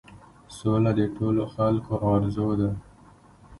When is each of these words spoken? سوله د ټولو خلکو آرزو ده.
سوله 0.57 0.91
د 0.99 1.01
ټولو 1.15 1.43
خلکو 1.53 1.93
آرزو 2.11 2.49
ده. 2.59 2.69